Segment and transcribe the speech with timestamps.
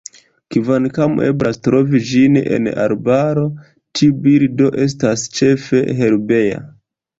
[0.53, 3.45] Kvankam eblas trovi ĝin en arbaro,
[4.01, 6.67] tiu birdo estas ĉefe herbeja.